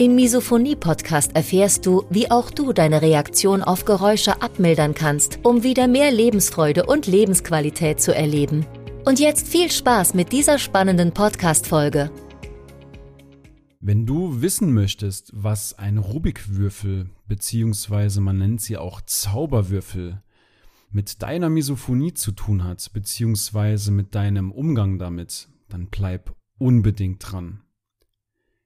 [0.00, 5.88] Im Misophonie-Podcast erfährst du, wie auch du deine Reaktion auf Geräusche abmildern kannst, um wieder
[5.88, 8.64] mehr Lebensfreude und Lebensqualität zu erleben.
[9.04, 12.10] Und jetzt viel Spaß mit dieser spannenden Podcast-Folge.
[13.80, 18.20] Wenn du wissen möchtest, was ein Rubikwürfel bzw.
[18.20, 20.22] man nennt sie auch Zauberwürfel
[20.90, 23.90] mit deiner Misophonie zu tun hat bzw.
[23.90, 27.60] mit deinem Umgang damit, dann bleib unbedingt dran.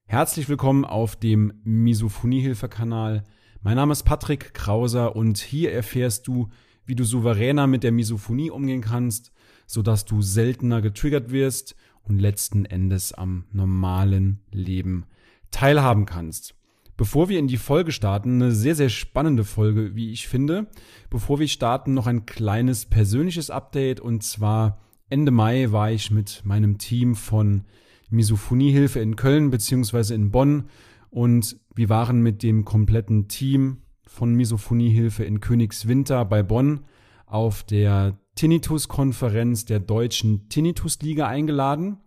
[0.07, 3.25] Herzlich willkommen auf dem Misophoniehilfe-Kanal.
[3.63, 6.51] Mein Name ist Patrick Krauser und hier erfährst du,
[6.85, 9.33] wie du souveräner mit der Misophonie umgehen kannst,
[9.67, 15.07] sodass du seltener getriggert wirst und letzten Endes am normalen Leben
[15.51, 16.55] teilhaben kannst.
[16.97, 20.69] Bevor wir in die Folge starten, eine sehr, sehr spannende Folge, wie ich finde.
[21.11, 26.43] Bevor wir starten, noch ein kleines persönliches Update und zwar Ende Mai war ich mit
[26.45, 27.65] meinem Team von
[28.11, 30.65] Misophoniehilfe in Köln beziehungsweise in Bonn
[31.11, 36.81] und wir waren mit dem kompletten Team von Misophoniehilfe in Königswinter bei Bonn
[37.27, 41.99] auf der Tinnitus-Konferenz der Deutschen Tinnitus-Liga eingeladen.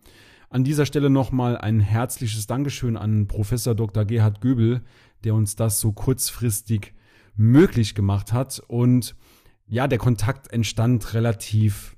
[0.50, 4.06] An dieser Stelle nochmal ein herzliches Dankeschön an Professor Dr.
[4.06, 4.82] Gerhard Göbel,
[5.24, 6.94] der uns das so kurzfristig
[7.36, 8.62] möglich gemacht hat.
[8.68, 9.16] Und
[9.68, 11.97] ja, der Kontakt entstand relativ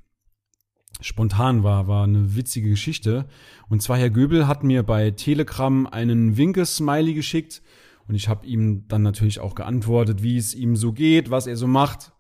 [1.02, 3.25] spontan war, war eine witzige Geschichte.
[3.69, 7.61] Und zwar Herr Göbel hat mir bei Telegram einen Winke-Smiley geschickt
[8.09, 11.55] und ich habe ihm dann natürlich auch geantwortet, wie es ihm so geht, was er
[11.55, 12.11] so macht,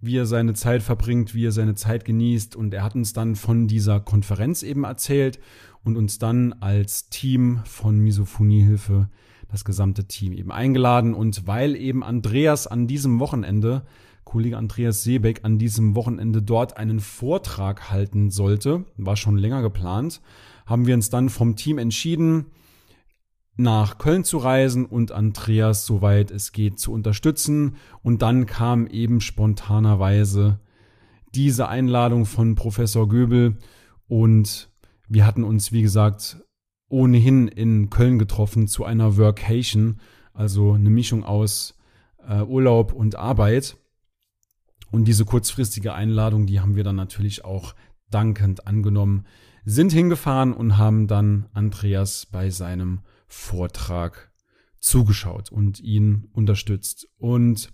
[0.00, 2.56] wie er seine Zeit verbringt, wie er seine Zeit genießt.
[2.56, 5.38] Und er hat uns dann von dieser Konferenz eben erzählt
[5.84, 9.08] und uns dann als Team von Misophoniehilfe
[9.48, 11.14] das gesamte Team eben eingeladen.
[11.14, 13.86] Und weil eben Andreas an diesem Wochenende
[14.26, 20.20] Kollege Andreas Seebeck an diesem Wochenende dort einen Vortrag halten sollte, war schon länger geplant,
[20.66, 22.46] haben wir uns dann vom Team entschieden,
[23.56, 27.76] nach Köln zu reisen und Andreas, soweit es geht, zu unterstützen.
[28.02, 30.60] Und dann kam eben spontanerweise
[31.34, 33.56] diese Einladung von Professor Göbel
[34.08, 34.70] und
[35.08, 36.38] wir hatten uns, wie gesagt,
[36.88, 40.00] ohnehin in Köln getroffen zu einer Workation,
[40.34, 41.78] also eine Mischung aus
[42.28, 43.76] äh, Urlaub und Arbeit.
[44.90, 47.74] Und diese kurzfristige Einladung, die haben wir dann natürlich auch
[48.10, 49.24] dankend angenommen,
[49.64, 54.30] sind hingefahren und haben dann Andreas bei seinem Vortrag
[54.78, 57.08] zugeschaut und ihn unterstützt.
[57.18, 57.72] Und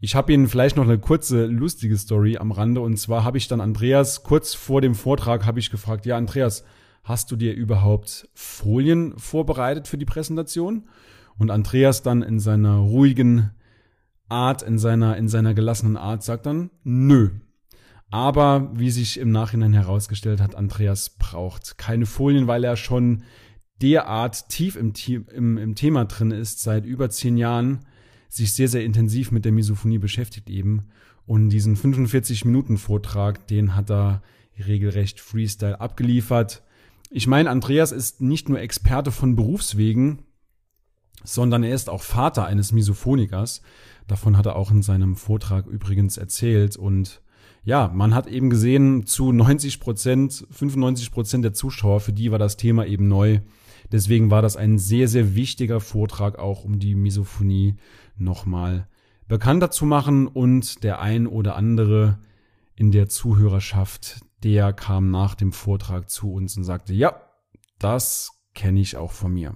[0.00, 2.80] ich habe Ihnen vielleicht noch eine kurze lustige Story am Rande.
[2.80, 6.64] Und zwar habe ich dann Andreas kurz vor dem Vortrag habe ich gefragt, ja Andreas,
[7.04, 10.88] hast du dir überhaupt Folien vorbereitet für die Präsentation?
[11.38, 13.50] Und Andreas dann in seiner ruhigen
[14.28, 17.30] Art, in seiner, in seiner gelassenen Art sagt dann, nö.
[18.10, 23.22] Aber wie sich im Nachhinein herausgestellt hat, Andreas braucht keine Folien, weil er schon
[23.80, 24.92] derart tief im,
[25.32, 27.80] im, im Thema drin ist, seit über zehn Jahren,
[28.28, 30.88] sich sehr, sehr intensiv mit der Misophonie beschäftigt eben.
[31.26, 34.22] Und diesen 45-Minuten-Vortrag, den hat er
[34.66, 36.62] regelrecht Freestyle abgeliefert.
[37.10, 40.20] Ich meine, Andreas ist nicht nur Experte von Berufswegen,
[41.24, 43.62] sondern er ist auch Vater eines Misophonikers.
[44.06, 46.76] Davon hat er auch in seinem Vortrag übrigens erzählt.
[46.76, 47.22] Und
[47.64, 52.38] ja, man hat eben gesehen, zu 90 Prozent, 95 Prozent der Zuschauer, für die war
[52.38, 53.40] das Thema eben neu.
[53.90, 57.76] Deswegen war das ein sehr, sehr wichtiger Vortrag auch, um die Misophonie
[58.16, 58.88] nochmal
[59.28, 60.26] bekannter zu machen.
[60.26, 62.18] Und der ein oder andere
[62.74, 67.20] in der Zuhörerschaft, der kam nach dem Vortrag zu uns und sagte, ja,
[67.78, 69.54] das kenne ich auch von mir.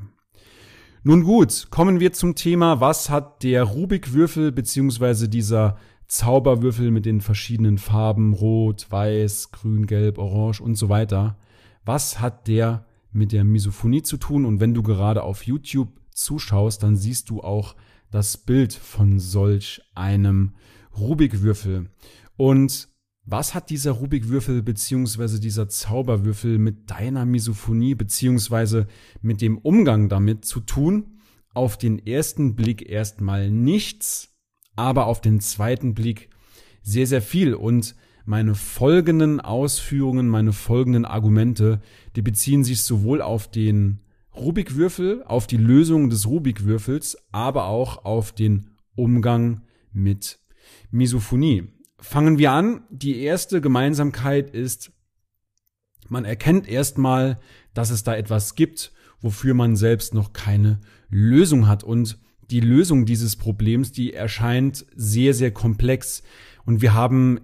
[1.09, 5.77] Nun gut, kommen wir zum Thema, was hat der Rubik-Würfel beziehungsweise dieser
[6.09, 11.39] Zauberwürfel mit den verschiedenen Farben Rot, Weiß, Grün, Gelb, Orange und so weiter.
[11.85, 14.45] Was hat der mit der Misophonie zu tun?
[14.45, 17.77] Und wenn du gerade auf YouTube zuschaust, dann siehst du auch
[18.11, 20.55] das Bild von solch einem
[20.99, 21.89] Rubik-Würfel.
[22.37, 22.89] Und
[23.27, 28.87] was hat dieser Rubikwürfel beziehungsweise dieser Zauberwürfel mit deiner Misophonie beziehungsweise
[29.21, 31.19] mit dem Umgang damit zu tun?
[31.53, 34.37] Auf den ersten Blick erstmal nichts,
[34.77, 36.29] aber auf den zweiten Blick
[36.83, 37.55] sehr, sehr viel.
[37.55, 37.97] Und
[38.27, 41.81] meine folgenden Ausführungen, meine folgenden Argumente,
[42.15, 44.01] die beziehen sich sowohl auf den
[44.37, 49.63] Rubikwürfel, auf die Lösung des Rubikwürfels, aber auch auf den Umgang
[49.93, 50.39] mit
[50.91, 51.76] Misophonie.
[51.99, 52.83] Fangen wir an.
[52.91, 54.93] Die erste Gemeinsamkeit ist,
[56.09, 57.39] man erkennt erstmal,
[57.75, 61.85] dass es da etwas gibt, wofür man selbst noch keine Lösung hat.
[61.85, 62.19] Und
[62.51, 66.23] die Lösung dieses Problems, die erscheint sehr, sehr komplex.
[66.65, 67.41] Und wir haben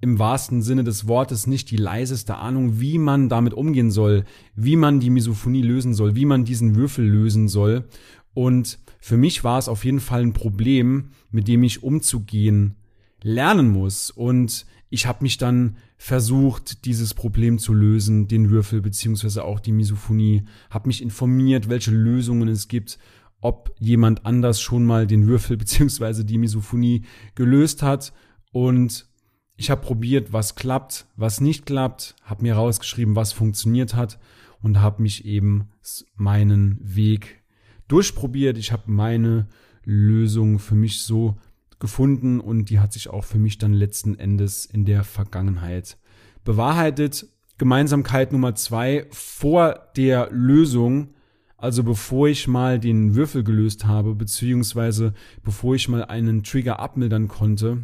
[0.00, 4.24] im wahrsten Sinne des Wortes nicht die leiseste Ahnung, wie man damit umgehen soll,
[4.54, 7.88] wie man die Misophonie lösen soll, wie man diesen Würfel lösen soll.
[8.34, 12.76] Und für mich war es auf jeden Fall ein Problem, mit dem ich umzugehen
[13.24, 14.12] lernen muss.
[14.12, 19.72] Und ich habe mich dann versucht, dieses Problem zu lösen, den Würfel beziehungsweise auch die
[19.72, 22.98] Misophonie, habe mich informiert, welche Lösungen es gibt,
[23.40, 27.02] ob jemand anders schon mal den Würfel beziehungsweise die Misophonie
[27.34, 28.12] gelöst hat
[28.52, 29.08] und
[29.56, 34.18] ich habe probiert, was klappt, was nicht klappt, habe mir rausgeschrieben, was funktioniert hat
[34.62, 35.68] und habe mich eben
[36.16, 37.42] meinen Weg
[37.86, 38.58] durchprobiert.
[38.58, 39.48] Ich habe meine
[39.84, 41.36] Lösung für mich so
[41.84, 45.98] gefunden und die hat sich auch für mich dann letzten Endes in der Vergangenheit
[46.42, 47.26] bewahrheitet.
[47.58, 51.10] Gemeinsamkeit Nummer zwei, vor der Lösung,
[51.58, 57.28] also bevor ich mal den Würfel gelöst habe, beziehungsweise bevor ich mal einen Trigger abmildern
[57.28, 57.82] konnte,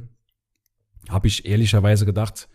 [1.10, 2.48] habe ich ehrlicherweise gedacht,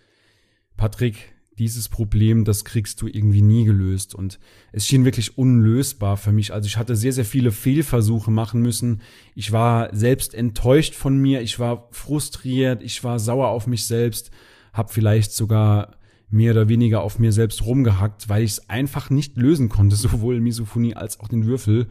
[0.77, 4.13] Patrick, dieses Problem, das kriegst du irgendwie nie gelöst.
[4.13, 4.39] Und
[4.71, 6.53] es schien wirklich unlösbar für mich.
[6.53, 9.01] Also ich hatte sehr, sehr viele Fehlversuche machen müssen.
[9.35, 11.41] Ich war selbst enttäuscht von mir.
[11.41, 12.83] Ich war frustriert.
[12.83, 14.31] Ich war sauer auf mich selbst.
[14.73, 15.97] Hab vielleicht sogar
[16.29, 20.39] mehr oder weniger auf mir selbst rumgehackt, weil ich es einfach nicht lösen konnte, sowohl
[20.39, 21.87] Misophonie als auch den Würfel.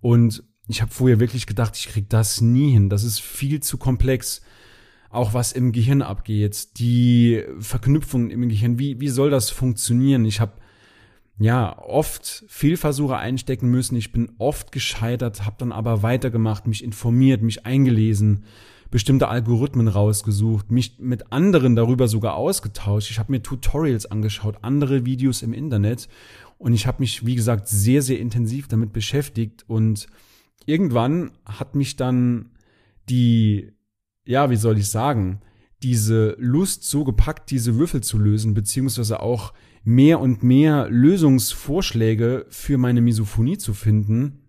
[0.00, 2.88] Und ich habe vorher wirklich gedacht, ich krieg das nie hin.
[2.88, 4.42] Das ist viel zu komplex
[5.14, 10.24] auch was im Gehirn abgeht, die Verknüpfungen im Gehirn, wie, wie soll das funktionieren?
[10.24, 10.52] Ich habe
[11.38, 17.42] ja oft Fehlversuche einstecken müssen, ich bin oft gescheitert, habe dann aber weitergemacht, mich informiert,
[17.42, 18.44] mich eingelesen,
[18.90, 23.10] bestimmte Algorithmen rausgesucht, mich mit anderen darüber sogar ausgetauscht.
[23.10, 26.08] Ich habe mir Tutorials angeschaut, andere Videos im Internet
[26.58, 30.06] und ich habe mich, wie gesagt, sehr, sehr intensiv damit beschäftigt und
[30.66, 32.50] irgendwann hat mich dann
[33.08, 33.73] die
[34.24, 35.40] ja, wie soll ich sagen,
[35.82, 39.52] diese Lust so gepackt, diese Würfel zu lösen, beziehungsweise auch
[39.84, 44.48] mehr und mehr Lösungsvorschläge für meine Misophonie zu finden.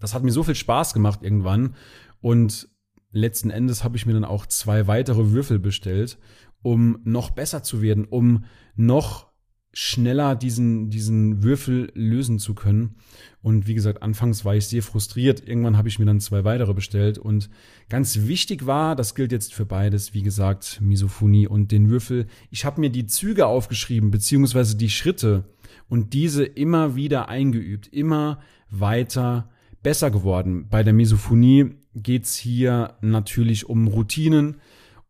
[0.00, 1.74] Das hat mir so viel Spaß gemacht irgendwann.
[2.20, 2.68] Und
[3.12, 6.18] letzten Endes habe ich mir dann auch zwei weitere Würfel bestellt,
[6.62, 8.44] um noch besser zu werden, um
[8.76, 9.33] noch
[9.74, 12.94] schneller diesen, diesen Würfel lösen zu können.
[13.42, 15.46] Und wie gesagt, anfangs war ich sehr frustriert.
[15.46, 17.18] Irgendwann habe ich mir dann zwei weitere bestellt.
[17.18, 17.50] Und
[17.90, 22.26] ganz wichtig war, das gilt jetzt für beides, wie gesagt, Misophonie und den Würfel.
[22.50, 25.44] Ich habe mir die Züge aufgeschrieben, beziehungsweise die Schritte
[25.88, 29.50] und diese immer wieder eingeübt, immer weiter
[29.82, 30.68] besser geworden.
[30.70, 34.56] Bei der Misophonie geht's hier natürlich um Routinen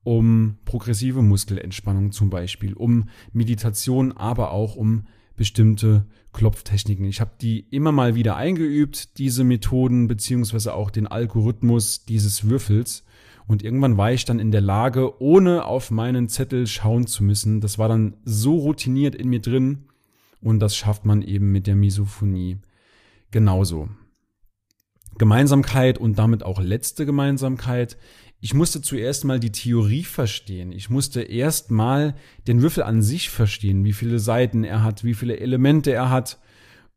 [0.05, 5.05] um progressive Muskelentspannung zum Beispiel, um Meditation, aber auch um
[5.37, 7.07] bestimmte Klopftechniken.
[7.07, 13.05] Ich habe die immer mal wieder eingeübt, diese Methoden beziehungsweise auch den Algorithmus dieses Würfels.
[13.47, 17.61] Und irgendwann war ich dann in der Lage, ohne auf meinen Zettel schauen zu müssen.
[17.61, 19.85] Das war dann so routiniert in mir drin.
[20.41, 22.59] Und das schafft man eben mit der Misophonie
[23.31, 23.89] genauso.
[25.19, 27.97] Gemeinsamkeit und damit auch letzte Gemeinsamkeit
[28.45, 30.71] ich musste zuerst mal die Theorie verstehen.
[30.71, 32.15] Ich musste erst mal
[32.47, 36.39] den Würfel an sich verstehen, wie viele Seiten er hat, wie viele Elemente er hat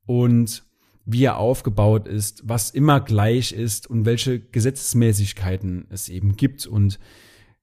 [0.05, 0.65] und
[1.05, 6.65] wie er aufgebaut ist, was immer gleich ist und welche Gesetzesmäßigkeiten es eben gibt.
[6.65, 6.99] Und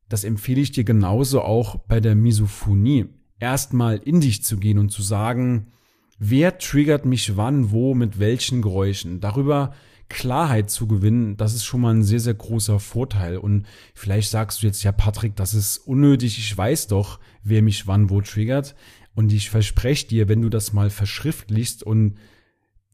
[0.09, 3.09] das empfehle ich dir genauso auch bei der Misophonie.
[3.39, 5.73] Erstmal in dich zu gehen und zu sagen,
[6.19, 9.21] wer triggert mich wann, wo, mit welchen Geräuschen.
[9.21, 9.75] Darüber
[10.09, 13.37] Klarheit zu gewinnen, das ist schon mal ein sehr, sehr großer Vorteil.
[13.37, 17.87] Und vielleicht sagst du jetzt, ja, Patrick, das ist unnötig, ich weiß doch, wer mich
[17.87, 18.75] wann wo triggert.
[19.15, 22.17] Und ich verspreche dir, wenn du das mal verschriftlichst und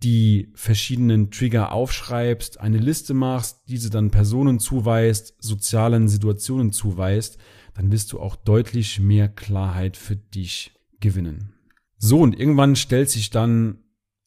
[0.03, 7.39] die verschiedenen Trigger aufschreibst, eine Liste machst, diese dann Personen zuweist, sozialen Situationen zuweist,
[7.75, 11.53] dann wirst du auch deutlich mehr Klarheit für dich gewinnen.
[11.99, 13.79] So, und irgendwann stellt sich dann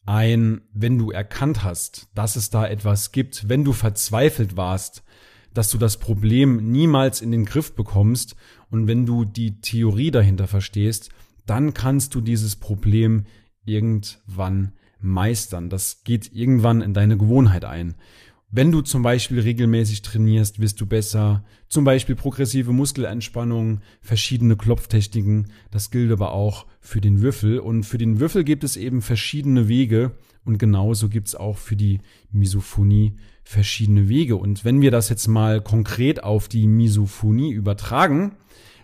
[0.05, 5.03] ein, wenn du erkannt hast, dass es da etwas gibt, wenn du verzweifelt warst,
[5.53, 8.35] dass du das Problem niemals in den Griff bekommst
[8.69, 11.09] und wenn du die Theorie dahinter verstehst,
[11.45, 13.25] dann kannst du dieses Problem
[13.65, 15.69] irgendwann meistern.
[15.69, 17.95] Das geht irgendwann in deine Gewohnheit ein.
[18.55, 21.43] Wenn du zum Beispiel regelmäßig trainierst, wirst du besser.
[21.69, 25.47] Zum Beispiel progressive Muskelentspannung, verschiedene Klopftechniken.
[25.71, 27.57] Das gilt aber auch für den Würfel.
[27.57, 30.11] Und für den Würfel gibt es eben verschiedene Wege,
[30.45, 34.35] Und genauso gibt's auch für die Misophonie verschiedene Wege.
[34.35, 38.33] Und wenn wir das jetzt mal konkret auf die Misophonie übertragen,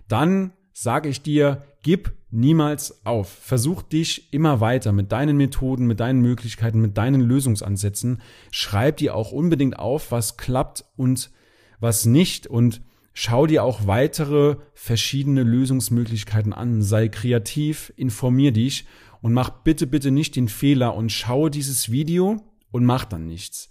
[0.07, 3.29] dann sage ich dir, gib niemals auf.
[3.29, 8.21] Versuch dich immer weiter mit deinen Methoden, mit deinen Möglichkeiten, mit deinen Lösungsansätzen.
[8.51, 11.31] Schreib dir auch unbedingt auf, was klappt und
[11.79, 12.81] was nicht und
[13.13, 16.81] schau dir auch weitere verschiedene Lösungsmöglichkeiten an.
[16.81, 18.85] Sei kreativ, informier dich
[19.21, 23.69] und mach bitte, bitte nicht den Fehler und schaue dieses Video und mach dann nichts.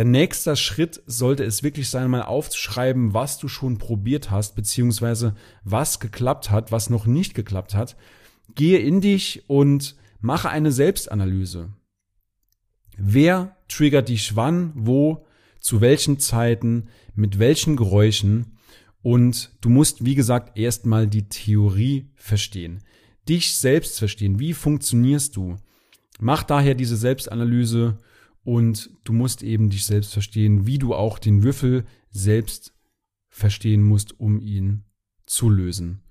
[0.00, 5.34] Der nächste Schritt sollte es wirklich sein, mal aufzuschreiben, was du schon probiert hast, beziehungsweise
[5.62, 7.98] was geklappt hat, was noch nicht geklappt hat.
[8.54, 11.74] Gehe in dich und mache eine Selbstanalyse.
[12.96, 15.26] Wer triggert dich wann, wo,
[15.58, 18.56] zu welchen Zeiten, mit welchen Geräuschen
[19.02, 22.84] und du musst, wie gesagt, erstmal die Theorie verstehen.
[23.28, 24.38] Dich selbst verstehen.
[24.38, 25.56] Wie funktionierst du?
[26.18, 27.98] Mach daher diese Selbstanalyse
[28.44, 32.74] und du musst eben dich selbst verstehen, wie du auch den Würfel selbst
[33.28, 34.84] verstehen musst, um ihn
[35.26, 36.02] zu lösen.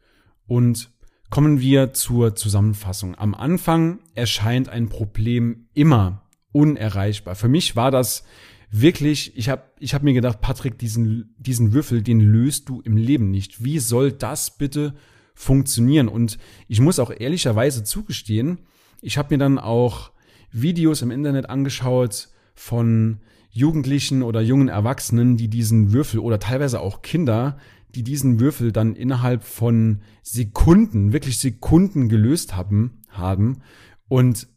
[0.48, 0.92] Und
[1.30, 3.16] kommen wir zur Zusammenfassung.
[3.16, 7.36] Am Anfang erscheint ein Problem immer unerreichbar.
[7.36, 8.24] Für mich war das
[8.72, 12.98] wirklich, ich habe ich hab mir gedacht, Patrick, diesen, diesen Würfel, den löst du im
[12.98, 13.64] Leben nicht.
[13.64, 14.96] Wie soll das bitte
[15.34, 16.08] funktionieren?
[16.08, 18.60] Und ich muss auch ehrlicherweise zugestehen,
[19.02, 20.12] ich habe mir dann auch
[20.52, 23.20] Videos im Internet angeschaut von
[23.52, 27.58] Jugendlichen oder jungen Erwachsenen, die diesen Würfel oder teilweise auch Kinder,
[27.96, 33.62] die diesen Würfel dann innerhalb von Sekunden, wirklich Sekunden gelöst haben, haben.
[34.08, 34.48] Und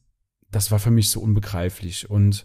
[0.50, 2.10] das war für mich so unbegreiflich.
[2.10, 2.44] Und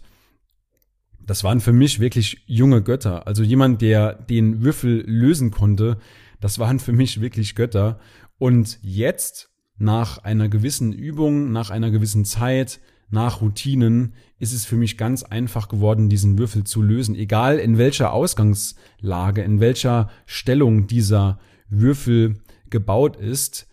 [1.20, 3.26] das waren für mich wirklich junge Götter.
[3.26, 5.98] Also jemand, der den Würfel lösen konnte,
[6.40, 8.00] das waren für mich wirklich Götter.
[8.38, 14.76] Und jetzt, nach einer gewissen Übung, nach einer gewissen Zeit, nach Routinen ist es für
[14.76, 17.14] mich ganz einfach geworden, diesen Würfel zu lösen.
[17.14, 21.38] Egal in welcher Ausgangslage, in welcher Stellung dieser
[21.68, 23.66] Würfel gebaut ist,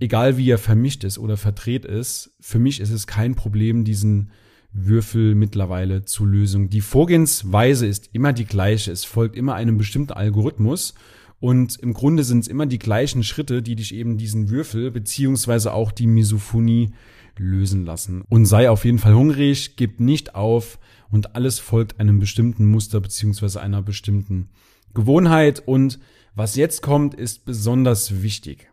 [0.00, 4.30] egal wie er vermischt ist oder verdreht ist, für mich ist es kein Problem, diesen
[4.72, 6.68] Würfel mittlerweile zu lösen.
[6.68, 8.90] Die Vorgehensweise ist immer die gleiche.
[8.90, 10.94] Es folgt immer einem bestimmten Algorithmus.
[11.38, 15.72] Und im Grunde sind es immer die gleichen Schritte, die dich eben diesen Würfel beziehungsweise
[15.72, 16.92] auch die Misophonie
[17.38, 18.22] lösen lassen.
[18.28, 20.78] Und sei auf jeden Fall hungrig, gib nicht auf
[21.10, 24.50] und alles folgt einem bestimmten Muster beziehungsweise einer bestimmten
[24.94, 25.62] Gewohnheit.
[25.66, 25.98] Und
[26.34, 28.70] was jetzt kommt, ist besonders wichtig.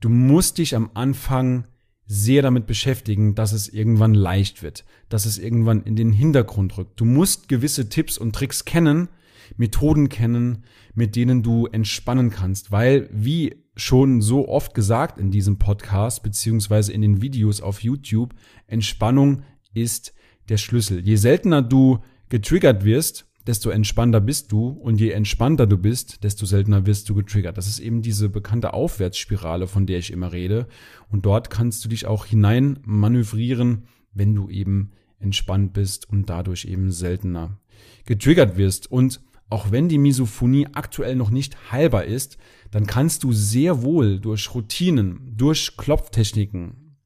[0.00, 1.66] Du musst dich am Anfang
[2.06, 6.98] sehr damit beschäftigen, dass es irgendwann leicht wird, dass es irgendwann in den Hintergrund rückt.
[6.98, 9.08] Du musst gewisse Tipps und Tricks kennen,
[9.56, 15.58] Methoden kennen, mit denen du entspannen kannst, weil wie schon so oft gesagt in diesem
[15.58, 18.34] Podcast beziehungsweise in den Videos auf YouTube,
[18.66, 19.42] Entspannung
[19.74, 20.12] ist
[20.48, 21.00] der Schlüssel.
[21.00, 26.44] Je seltener du getriggert wirst, desto entspannter bist du und je entspannter du bist, desto
[26.44, 27.56] seltener wirst du getriggert.
[27.56, 30.68] Das ist eben diese bekannte Aufwärtsspirale, von der ich immer rede.
[31.08, 36.66] Und dort kannst du dich auch hinein manövrieren, wenn du eben entspannt bist und dadurch
[36.66, 37.58] eben seltener
[38.04, 38.90] getriggert wirst.
[38.90, 42.38] Und auch wenn die Misophonie aktuell noch nicht heilbar ist,
[42.70, 46.96] dann kannst du sehr wohl durch Routinen, durch Klopftechniken,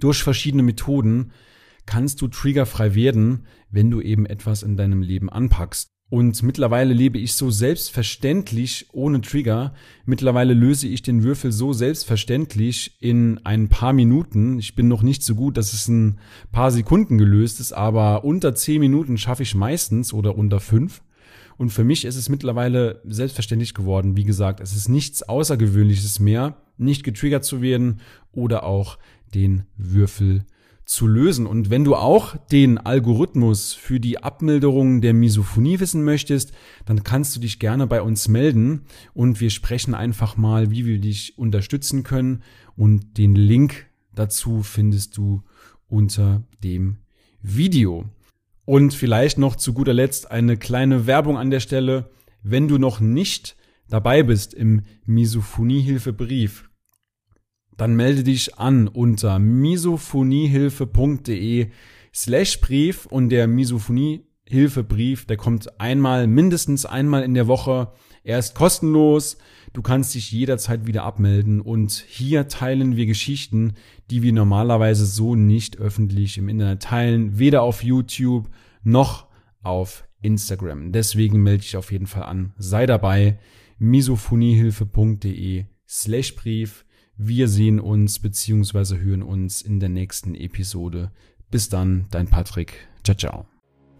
[0.00, 1.32] durch verschiedene Methoden,
[1.84, 5.90] kannst du triggerfrei werden, wenn du eben etwas in deinem Leben anpackst.
[6.08, 9.74] Und mittlerweile lebe ich so selbstverständlich ohne Trigger.
[10.04, 14.60] Mittlerweile löse ich den Würfel so selbstverständlich in ein paar Minuten.
[14.60, 16.20] Ich bin noch nicht so gut, dass es ein
[16.52, 21.02] paar Sekunden gelöst ist, aber unter zehn Minuten schaffe ich meistens oder unter fünf.
[21.56, 24.16] Und für mich ist es mittlerweile selbstverständlich geworden.
[24.16, 28.00] Wie gesagt, es ist nichts Außergewöhnliches mehr, nicht getriggert zu werden
[28.32, 28.98] oder auch
[29.34, 30.44] den Würfel
[30.86, 31.46] zu lösen.
[31.46, 36.52] Und wenn du auch den Algorithmus für die Abmilderung der Misophonie wissen möchtest,
[36.84, 38.82] dann kannst du dich gerne bei uns melden
[39.12, 42.42] und wir sprechen einfach mal, wie wir dich unterstützen können.
[42.76, 45.42] Und den Link dazu findest du
[45.88, 46.98] unter dem
[47.42, 48.04] Video.
[48.66, 52.10] Und vielleicht noch zu guter Letzt eine kleine Werbung an der Stelle.
[52.42, 53.56] Wenn du noch nicht
[53.88, 56.68] dabei bist im Misophoniehilfebrief,
[57.76, 61.68] dann melde dich an unter misophoniehilfe.de
[62.12, 67.92] slash Brief und der Misophoniehilfebrief, der kommt einmal, mindestens einmal in der Woche.
[68.24, 69.38] Er ist kostenlos.
[69.76, 73.74] Du kannst dich jederzeit wieder abmelden und hier teilen wir Geschichten,
[74.10, 78.48] die wir normalerweise so nicht öffentlich im Internet teilen, weder auf YouTube
[78.84, 79.26] noch
[79.62, 80.92] auf Instagram.
[80.92, 82.54] Deswegen melde dich auf jeden Fall an.
[82.56, 83.38] Sei dabei.
[83.78, 86.86] misophoniehilfe.de slash Brief.
[87.18, 88.96] Wir sehen uns bzw.
[88.96, 91.12] hören uns in der nächsten Episode.
[91.50, 92.88] Bis dann, dein Patrick.
[93.04, 93.55] Ciao, ciao.